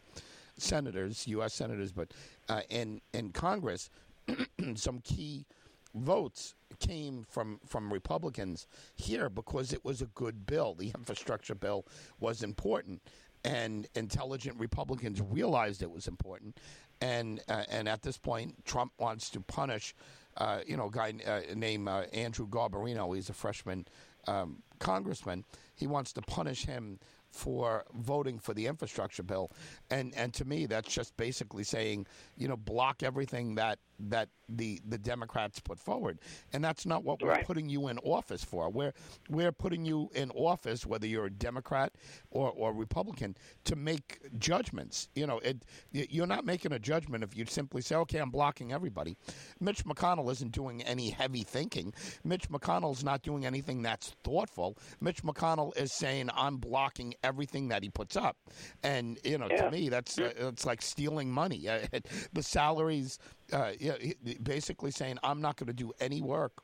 [0.57, 1.55] senators, U.S.
[1.55, 2.13] senators, but
[2.49, 3.91] uh, in in Congress,
[4.75, 5.47] some key
[5.95, 10.75] votes came from from Republicans here because it was a good bill.
[10.75, 11.87] The infrastructure bill
[12.21, 13.03] was important,
[13.45, 16.59] and intelligent Republicans realized it was important.
[17.05, 19.95] And uh, and at this point, Trump wants to punish,
[20.39, 23.15] uh, you know, a guy uh, named uh, Andrew Garbarino.
[23.15, 23.87] He's a freshman
[24.27, 25.45] um, congressman.
[25.75, 26.99] He wants to punish him
[27.31, 29.51] for voting for the infrastructure bill,
[29.91, 32.07] and and to me that's just basically saying
[32.39, 36.19] you know block everything that that the the Democrats put forward,
[36.53, 38.71] and that's not what we're putting you in office for.
[38.71, 38.93] We're
[39.29, 41.93] we're putting you in office, whether you're a Democrat
[42.31, 45.09] or, or Republican, to make judgments.
[45.15, 48.73] You know, it, you're not making a judgment if you simply say, "Okay, I'm blocking
[48.73, 49.17] everybody."
[49.61, 51.93] Mitch McConnell isn't doing any heavy thinking.
[52.25, 54.77] Mitch McConnell's not doing anything that's thoughtful.
[55.01, 58.37] Mitch McConnell is saying, "I'm blocking everything that he puts up,"
[58.83, 59.63] and you know, yeah.
[59.63, 61.69] to me, that's uh, it's like stealing money.
[61.69, 61.81] Uh,
[62.33, 63.19] the salaries
[63.53, 63.95] uh, yeah,
[64.43, 66.63] basically saying, I'm not going to do any work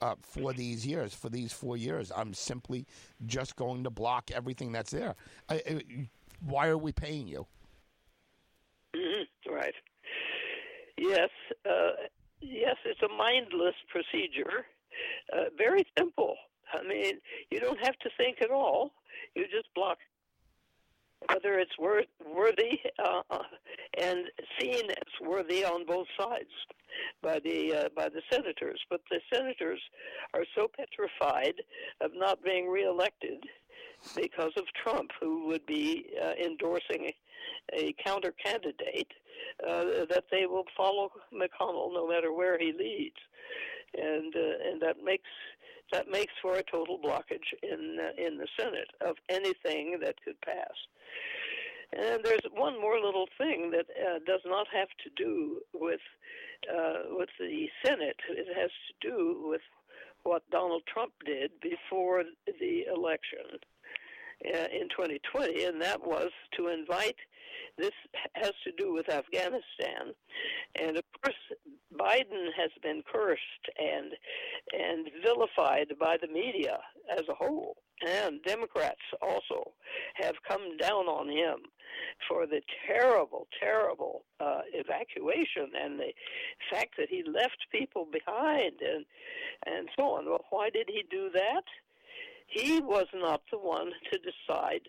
[0.00, 2.12] uh, for these years, for these four years.
[2.14, 2.86] I'm simply
[3.26, 5.14] just going to block everything that's there.
[5.48, 6.08] I, I,
[6.40, 7.46] why are we paying you?
[8.94, 9.52] Mm-hmm.
[9.52, 9.74] Right.
[10.96, 11.30] Yes.
[11.68, 12.08] Uh,
[12.40, 14.66] yes, it's a mindless procedure.
[15.32, 16.34] Uh, very simple.
[16.72, 17.14] I mean,
[17.50, 18.92] you don't have to think at all.
[19.34, 19.98] You just block
[21.26, 23.38] whether it's worth, worthy uh,
[23.98, 24.26] and
[24.60, 26.50] seen as worthy on both sides
[27.22, 28.80] by the uh, by the senators.
[28.90, 29.80] But the senators
[30.34, 31.54] are so petrified
[32.00, 33.44] of not being reelected
[34.14, 37.10] because of Trump, who would be uh, endorsing
[37.72, 39.12] a counter candidate,
[39.66, 43.16] uh, that they will follow McConnell no matter where he leads,
[43.94, 45.28] and uh, and that makes
[45.92, 50.40] that makes for a total blockage in uh, in the Senate of anything that could
[50.40, 50.74] pass.
[51.92, 56.00] And there's one more little thing that uh, does not have to do with
[56.70, 58.16] uh, with the Senate.
[58.28, 59.62] It has to do with
[60.24, 63.58] what Donald Trump did before the election
[64.44, 67.16] in 2020, and that was to invite.
[67.76, 67.92] This
[68.34, 70.12] has to do with Afghanistan,
[70.80, 71.36] and of course,
[71.94, 73.42] Biden has been cursed
[73.78, 74.12] and
[74.72, 76.78] and vilified by the media
[77.10, 79.72] as a whole, and Democrats also
[80.14, 81.58] have come down on him
[82.28, 86.12] for the terrible, terrible uh, evacuation and the
[86.70, 89.04] fact that he left people behind and
[89.66, 90.26] and so on.
[90.26, 91.64] Well, why did he do that?
[92.48, 94.88] He was not the one to decide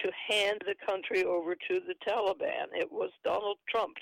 [0.00, 2.66] to hand the country over to the Taliban.
[2.74, 3.96] It was Donald Trump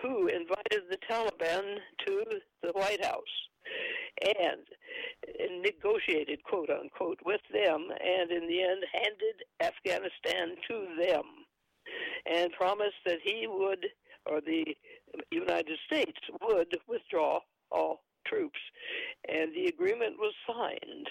[0.00, 2.24] who invited the Taliban to
[2.62, 3.22] the White House.
[4.38, 11.24] And negotiated, quote unquote, with them, and in the end handed Afghanistan to them,
[12.26, 13.86] and promised that he would,
[14.26, 14.76] or the
[15.30, 18.60] United States would, withdraw all troops.
[19.28, 21.08] And the agreement was signed.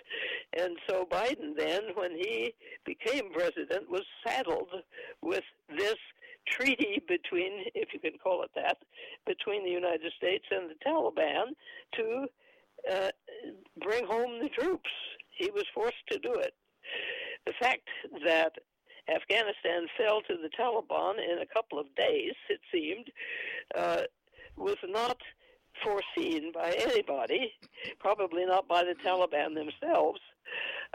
[0.57, 2.53] And so Biden then, when he
[2.85, 4.69] became president, was saddled
[5.21, 5.95] with this
[6.47, 8.77] treaty between, if you can call it that,
[9.25, 11.53] between the United States and the Taliban
[11.95, 12.27] to
[12.91, 13.09] uh,
[13.81, 14.89] bring home the troops.
[15.37, 16.53] He was forced to do it.
[17.45, 17.87] The fact
[18.25, 18.53] that
[19.09, 23.07] Afghanistan fell to the Taliban in a couple of days, it seemed,
[23.75, 24.03] uh,
[24.57, 25.17] was not
[25.83, 27.53] foreseen by anybody,
[27.99, 30.19] probably not by the Taliban themselves,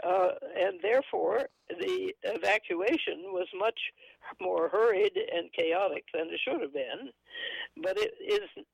[0.03, 3.79] uh, and therefore the evacuation was much
[4.39, 7.09] more hurried and chaotic than it should have been.
[7.81, 8.65] But it is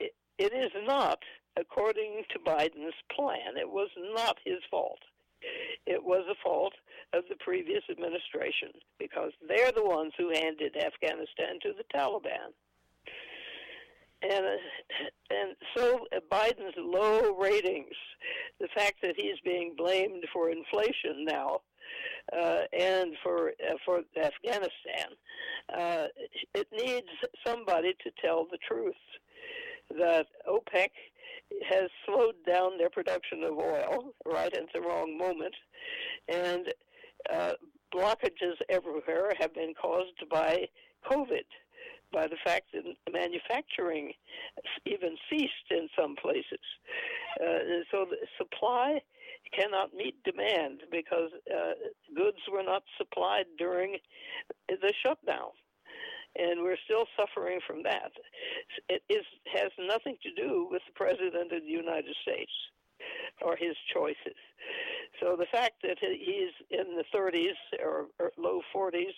[0.00, 1.18] it, it is not
[1.58, 3.56] according to Biden's plan.
[3.56, 5.00] It was not his fault.
[5.86, 6.74] It was the fault
[7.12, 12.52] of the previous administration because they're the ones who handed Afghanistan to the Taliban.
[14.22, 14.44] And
[15.30, 17.94] and so Biden's low ratings,
[18.60, 21.60] the fact that he's being blamed for inflation now,
[22.32, 25.08] uh, and for uh, for Afghanistan,
[25.76, 26.06] uh,
[26.54, 27.08] it needs
[27.46, 28.94] somebody to tell the truth
[29.98, 30.90] that OPEC
[31.68, 35.54] has slowed down their production of oil right at the wrong moment,
[36.28, 36.72] and
[37.32, 37.52] uh,
[37.94, 40.66] blockages everywhere have been caused by
[41.10, 41.44] COVID,
[42.12, 44.12] by the fact that manufacturing
[44.86, 46.64] even ceased in some places.
[47.40, 49.00] Uh, so the supply
[49.52, 51.72] cannot meet demand because uh,
[52.14, 53.96] goods were not supplied during
[54.68, 55.50] the shutdown
[56.36, 58.12] and we're still suffering from that.
[58.88, 62.52] It is, has nothing to do with the President of the United States
[63.42, 64.38] or his choices.
[65.20, 69.14] So the fact that he's in the 30s or, low 40s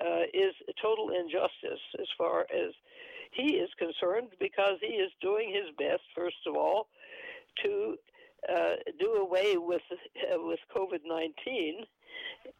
[0.00, 2.72] uh, is total injustice as far as
[3.32, 6.88] he is concerned because he is doing his best, first of all,
[7.62, 7.96] to
[8.48, 11.84] uh, do away with uh, with COVID 19,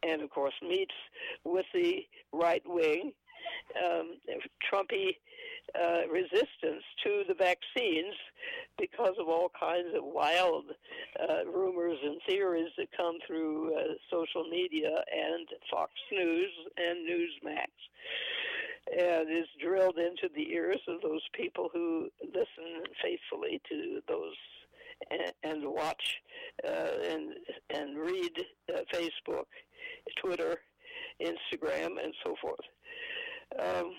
[0.03, 0.93] and of course meets
[1.43, 3.13] with the right wing
[3.83, 4.15] um,
[4.71, 5.15] Trumpy
[5.75, 8.15] uh, resistance to the vaccines
[8.77, 10.65] because of all kinds of wild
[11.19, 17.67] uh, rumors and theories that come through uh, social media and Fox News and Newsmax.
[18.89, 24.35] And is drilled into the ears of those people who listen faithfully to those
[25.11, 26.21] and, and watch
[26.65, 27.33] uh, and
[27.69, 29.45] and read uh, Facebook,
[30.23, 30.61] Twitter,
[31.21, 32.59] Instagram, and so forth.
[33.59, 33.93] Um,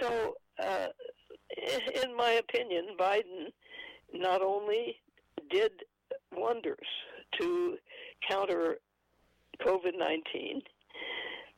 [0.00, 0.86] so, uh,
[2.02, 3.52] in my opinion, Biden
[4.12, 4.96] not only
[5.50, 5.72] did
[6.36, 6.86] wonders
[7.40, 7.76] to
[8.28, 8.78] counter
[9.64, 10.62] COVID 19,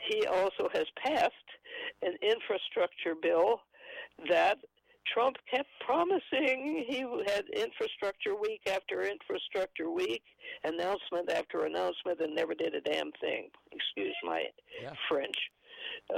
[0.08, 1.32] he also has passed
[2.02, 3.60] an infrastructure bill
[4.28, 4.58] that
[5.12, 6.84] Trump kept promising.
[6.88, 10.22] He had infrastructure week after infrastructure week,
[10.64, 13.48] announcement after announcement, and never did a damn thing.
[13.72, 14.44] Excuse my
[14.82, 14.92] yeah.
[15.08, 15.36] French.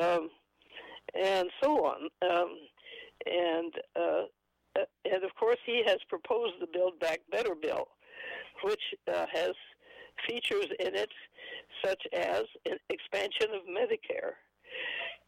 [0.01, 0.31] Um,
[1.15, 2.09] and so on.
[2.23, 2.57] Um,
[3.27, 4.23] and uh,
[4.79, 7.89] uh, and of course, he has proposed the Build Back Better bill,
[8.63, 9.53] which uh, has
[10.29, 11.11] features in it
[11.85, 12.43] such as
[12.91, 14.35] expansion of Medicare,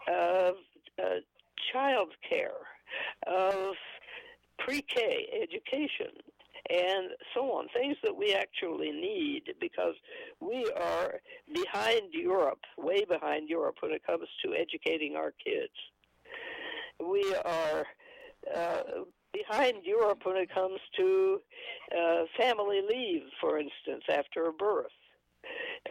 [0.08, 0.54] of
[1.02, 1.20] uh,
[1.72, 2.50] child care,
[3.26, 3.74] of
[4.58, 6.12] pre-K education,
[6.68, 7.68] and so on.
[7.74, 9.94] Things that we actually need because
[10.40, 11.20] we are
[11.52, 15.72] behind Europe, way behind Europe when it comes to educating our kids.
[16.98, 17.86] We are
[18.54, 18.82] uh,
[19.32, 21.40] behind Europe when it comes to
[21.96, 24.92] uh, family leave, for instance, after a birth.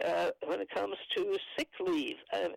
[0.04, 2.54] Uh, when it comes to sick leave, and,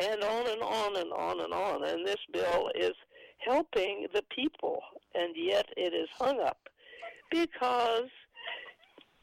[0.00, 1.82] and on and on and on and on.
[1.82, 2.92] And this bill is
[3.38, 4.82] helping the people,
[5.14, 6.58] and yet it is hung up
[7.30, 8.08] because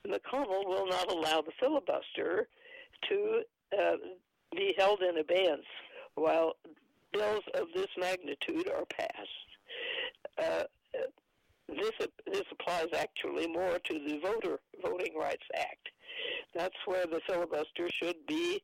[0.07, 2.47] McConnell will not allow the filibuster
[3.09, 3.41] to
[3.77, 3.95] uh,
[4.55, 5.65] be held in abeyance
[6.15, 6.53] while
[7.11, 9.49] bills of this magnitude are passed.
[10.37, 10.63] Uh,
[11.69, 11.91] this
[12.27, 15.89] this applies actually more to the Voter Voting Rights Act.
[16.53, 18.61] That's where the filibuster should be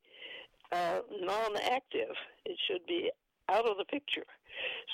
[0.71, 2.13] uh, non-active.
[2.45, 3.09] It should be
[3.47, 4.25] out of the picture,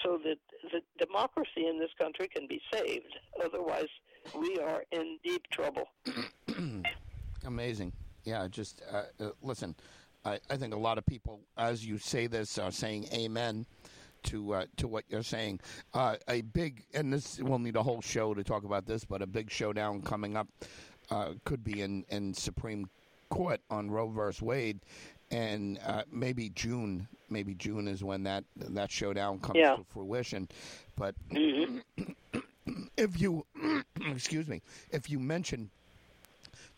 [0.03, 0.37] so that
[0.71, 3.13] the democracy in this country can be saved.
[3.43, 3.89] Otherwise,
[4.33, 5.87] we are in deep trouble.
[7.45, 7.93] Amazing.
[8.23, 9.75] Yeah, just uh, uh, listen.
[10.23, 13.67] I, I, think a lot of people, as you say this, are saying amen
[14.23, 15.59] to uh, to what you're saying.
[15.93, 19.21] Uh, a big, and this we'll need a whole show to talk about this, but
[19.21, 20.47] a big showdown coming up
[21.11, 22.89] uh, could be in, in Supreme
[23.29, 24.79] Court on Roe versus Wade,
[25.29, 29.75] and uh, maybe June, maybe June is when that that showdown comes Yeah.
[29.75, 30.47] to fruition.
[30.95, 31.83] But Mhm.
[32.97, 33.45] if you,
[34.09, 34.61] excuse me,
[34.91, 35.69] if you mention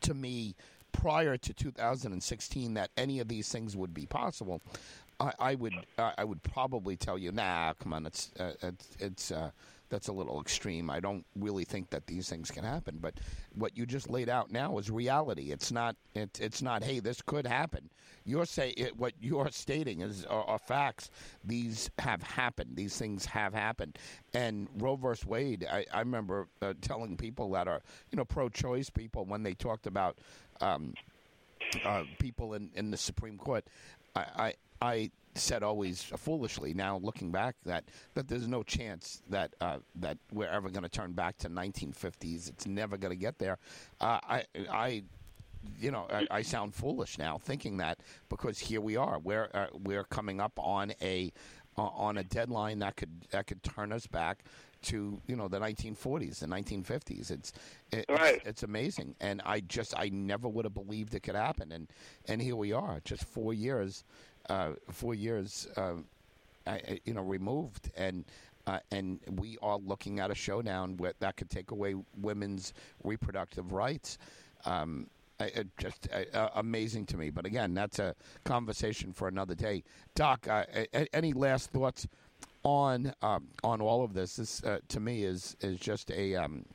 [0.01, 0.55] to me
[0.91, 4.61] prior to 2016 that any of these things would be possible,
[5.19, 9.31] I, I would I would probably tell you, nah, come on, it's uh, it's it's
[9.31, 9.51] uh,
[9.89, 10.89] that's a little extreme.
[10.89, 12.97] I don't really think that these things can happen.
[12.99, 13.15] But
[13.55, 15.51] what you just laid out now is reality.
[15.51, 17.89] It's not it, it's not hey, this could happen.
[18.25, 21.09] You're say it, what you're stating is are, are facts.
[21.43, 22.75] These have happened.
[22.75, 23.97] These things have happened.
[24.33, 27.81] And Roe versus Wade, I, I remember uh, telling people that are
[28.11, 30.17] you know pro-choice people when they talked about
[30.61, 30.93] um,
[31.85, 33.65] uh, people in, in the Supreme Court.
[34.15, 36.73] I, I I said always foolishly.
[36.73, 40.89] Now looking back, that that there's no chance that uh, that we're ever going to
[40.89, 42.49] turn back to 1950s.
[42.49, 43.57] It's never going to get there.
[44.01, 45.03] Uh, I I.
[45.79, 49.19] You know, I, I sound foolish now thinking that because here we are.
[49.19, 51.33] We're uh, we're coming up on a
[51.77, 54.43] uh, on a deadline that could that could turn us back
[54.83, 57.31] to you know the 1940s, the 1950s.
[57.31, 57.53] It's
[57.91, 58.35] it, Right.
[58.35, 61.87] it's, it's amazing, and I just I never would have believed it could happen, and
[62.27, 64.05] and here we are, just four years,
[64.49, 65.93] uh, four years, uh,
[66.65, 68.25] I, you know, removed, and.
[68.65, 73.71] Uh, and we are looking at a showdown where that could take away women's reproductive
[73.71, 74.17] rights.
[74.65, 75.07] Um,
[75.39, 77.29] it just uh, amazing to me.
[77.29, 79.83] But again, that's a conversation for another day.
[80.15, 80.65] Doc, uh,
[81.13, 82.07] any last thoughts
[82.63, 84.35] on um, on all of this?
[84.35, 86.65] This uh, to me is is just a um,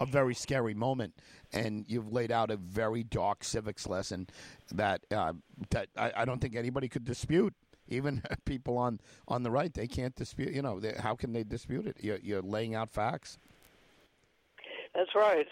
[0.00, 1.14] a very scary moment,
[1.52, 4.26] and you've laid out a very dark civics lesson
[4.72, 5.32] that uh,
[5.70, 7.54] that I, I don't think anybody could dispute.
[7.88, 10.52] Even people on, on the right, they can't dispute.
[10.52, 11.96] You know, they, how can they dispute it?
[12.00, 13.38] You're, you're laying out facts.
[14.94, 15.46] That's right.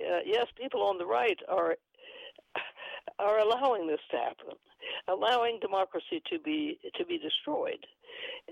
[0.00, 1.76] Uh, yes, people on the right are
[3.18, 4.54] are allowing this to happen,
[5.08, 7.84] allowing democracy to be to be destroyed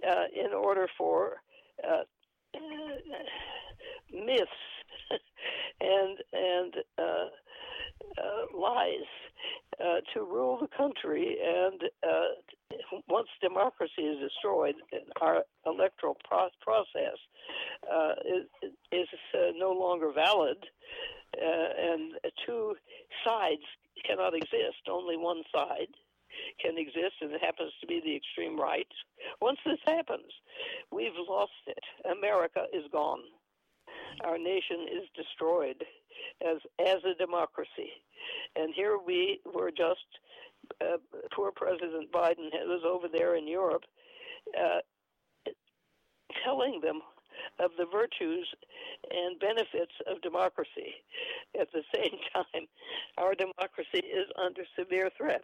[0.07, 1.43] uh, in order for
[1.85, 2.03] uh,
[4.13, 4.51] myths
[5.81, 7.29] and and uh,
[8.19, 9.09] uh, lies
[9.81, 11.37] uh, to rule the country.
[11.45, 14.75] And uh, once democracy is destroyed,
[15.21, 17.19] our electoral pro- process
[17.93, 20.59] uh, is, is uh, no longer valid,
[21.39, 22.13] and
[22.47, 22.75] two
[23.25, 23.63] sides
[24.07, 24.89] cannot exist.
[24.91, 25.89] Only one side
[26.61, 28.89] can exist, and it happens to be the extreme right.
[29.41, 30.33] Once this happens,
[30.93, 31.83] we've lost it.
[32.11, 33.21] America is gone.
[34.25, 35.85] Our nation is destroyed
[36.43, 37.91] as as a democracy,
[38.55, 40.07] and here we were just.
[40.81, 40.97] Uh,
[41.33, 43.85] poor President Biden was over there in Europe,
[44.59, 44.81] uh,
[46.45, 47.01] telling them
[47.61, 48.49] of the virtues
[49.11, 50.95] and benefits of democracy.
[51.59, 52.67] At the same time,
[53.19, 55.43] our democracy is under severe threat.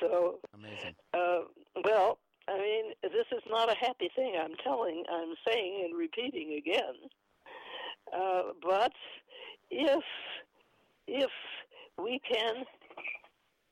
[0.00, 0.94] So, Amazing.
[1.14, 1.40] uh,
[1.84, 2.18] well,
[2.48, 4.34] I mean, this is not a happy thing.
[4.38, 6.94] I'm telling, I'm saying, and repeating again.
[8.12, 8.92] Uh, but
[9.70, 10.02] if
[11.06, 11.30] if
[11.98, 12.64] we can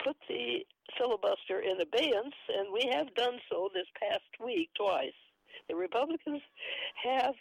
[0.03, 0.65] put the
[0.99, 5.13] filibuster in abeyance, and we have done so this past week twice,
[5.69, 6.41] the Republicans
[7.03, 7.35] have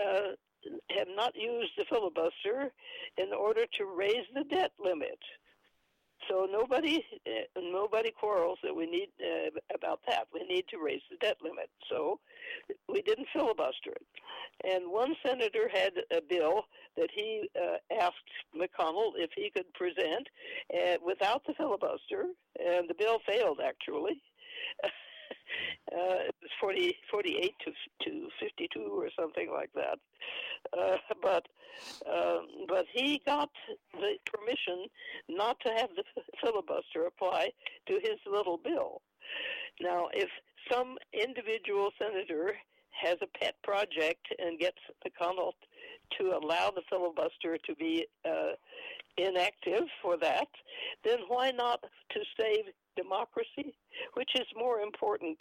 [0.00, 0.32] uh,
[0.96, 2.72] have not used the filibuster
[3.18, 5.18] in order to raise the debt limit.
[6.28, 10.26] So nobody uh, nobody quarrels that we need uh, about that.
[10.32, 11.70] We need to raise the debt limit.
[11.90, 12.20] So
[12.88, 14.06] we didn't filibuster it.
[14.64, 16.62] And one senator had a bill
[16.96, 18.14] that he uh, asked
[18.56, 20.28] McConnell if he could present
[21.04, 22.26] without the filibuster,
[22.64, 24.22] and the bill failed actually.
[25.92, 27.72] Uh, it was 40, 48 to
[28.04, 29.98] to 52 or something like that.
[30.76, 31.46] Uh, but
[32.10, 33.50] um, but he got
[33.92, 34.86] the permission
[35.28, 36.04] not to have the
[36.42, 37.50] filibuster apply
[37.86, 39.02] to his little bill.
[39.80, 40.28] Now, if
[40.70, 42.54] some individual senator
[42.90, 45.52] has a pet project and gets McConnell
[46.18, 48.52] to allow the filibuster to be uh,
[49.16, 50.48] inactive for that,
[51.04, 51.80] then why not
[52.10, 52.66] to save
[52.96, 53.74] democracy?
[54.14, 55.38] Which is more important,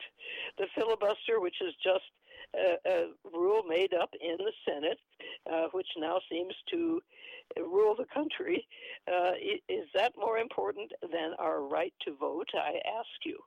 [0.57, 2.03] the filibuster, which is just
[2.55, 4.99] a, a rule made up in the Senate,
[5.51, 7.01] uh, which now seems to
[7.57, 8.67] rule the country,
[9.07, 9.31] uh,
[9.69, 12.49] is that more important than our right to vote?
[12.53, 13.37] I ask you.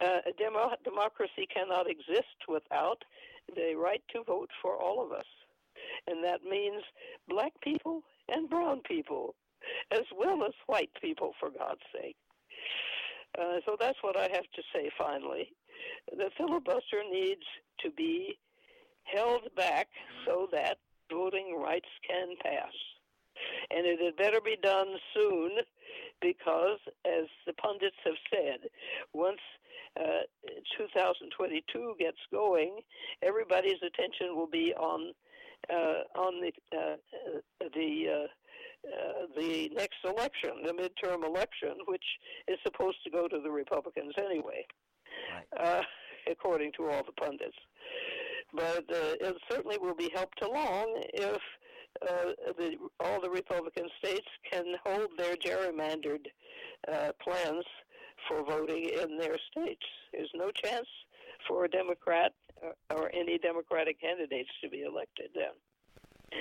[0.00, 3.02] Uh, demo- democracy cannot exist without
[3.56, 5.26] the right to vote for all of us.
[6.06, 6.82] And that means
[7.28, 9.34] black people and brown people,
[9.90, 12.16] as well as white people, for God's sake.
[13.38, 15.52] Uh, so that's what I have to say finally.
[16.10, 17.44] The filibuster needs
[17.80, 18.38] to be
[19.04, 19.88] held back
[20.26, 20.78] so that
[21.10, 22.72] voting rights can pass.
[23.70, 25.50] And it had better be done soon
[26.20, 28.68] because, as the pundits have said,
[29.14, 29.38] once
[29.98, 30.26] uh,
[30.76, 32.80] 2022 gets going,
[33.22, 35.12] everybody's attention will be on
[35.70, 36.96] uh, on the uh,
[37.74, 38.28] the
[38.86, 42.04] uh, uh, the next election, the midterm election, which
[42.46, 44.64] is supposed to go to the Republicans anyway,
[45.32, 45.64] right.
[45.64, 45.82] Uh,
[46.30, 47.56] according to all the pundits.
[48.54, 51.40] But it certainly will be helped along if
[52.02, 56.26] uh, the, all the Republican states can hold their gerrymandered
[56.92, 57.64] uh, plans
[58.28, 59.84] for voting in their states.
[60.12, 60.86] There's no chance
[61.46, 66.40] for a Democrat or, uh, or any Democratic candidates to be elected then.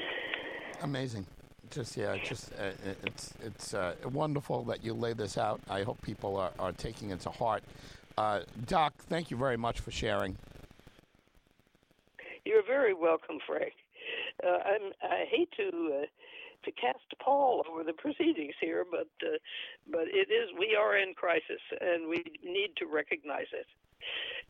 [0.81, 1.25] Amazing.
[1.69, 2.71] Just yeah, just uh,
[3.03, 5.59] it's it's uh, wonderful that you lay this out.
[5.69, 7.63] I hope people are, are taking it to heart.
[8.17, 10.37] Uh, Doc, thank you very much for sharing.
[12.45, 13.73] You're very welcome, Frank
[14.43, 16.05] uh, I'm, I hate to uh,
[16.65, 19.37] to cast a pall over the proceedings here, but uh,
[19.89, 23.67] but it is we are in crisis, and we need to recognize it,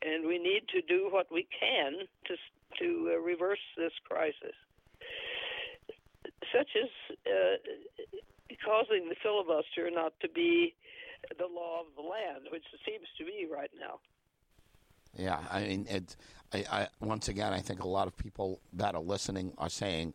[0.05, 1.93] and we need to do what we can
[2.25, 2.35] to
[2.79, 4.55] to uh, reverse this crisis,
[6.57, 6.89] such as
[7.27, 10.73] uh, causing the filibuster not to be
[11.37, 13.99] the law of the land, which it seems to be right now.
[15.15, 16.15] Yeah, I mean, it's
[16.53, 20.13] I, I, once again, I think a lot of people that are listening are saying,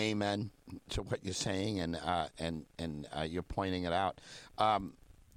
[0.00, 0.50] "Amen"
[0.90, 4.20] to what you're saying, and uh, and and uh, you're pointing it out.
[4.58, 4.94] Um,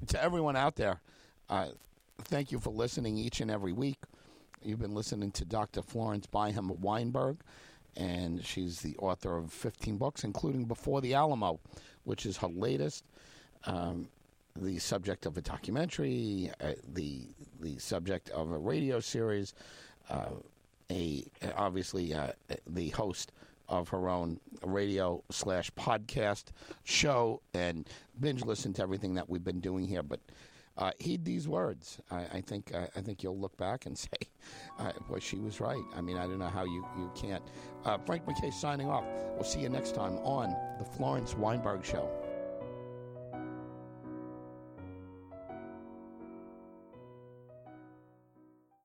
[0.07, 1.01] to everyone out there,
[1.49, 1.69] uh,
[2.25, 3.97] thank you for listening each and every week.
[4.61, 5.81] You've been listening to Dr.
[5.81, 7.37] Florence Byham Weinberg,
[7.99, 11.59] and she's the author of 15 books, including Before the Alamo,
[12.05, 13.03] which is her latest.
[13.65, 14.07] Um,
[14.55, 17.27] the subject of a documentary, uh, the
[17.61, 19.53] the subject of a radio series,
[20.09, 20.29] uh,
[20.89, 21.25] a
[21.55, 22.31] obviously uh,
[22.67, 23.31] the host
[23.67, 26.45] of her own radio slash podcast
[26.83, 27.87] show, and
[28.19, 30.03] binge listen to everything that we've been doing here.
[30.03, 30.19] But
[30.79, 31.99] uh, heed these words.
[32.09, 34.09] I, I think uh, I think you'll look back and say,
[34.79, 37.43] uh, "Boy, she was right." I mean, I don't know how you you can't.
[37.85, 39.03] Uh, Frank McKay signing off.
[39.35, 42.09] We'll see you next time on the Florence Weinberg Show.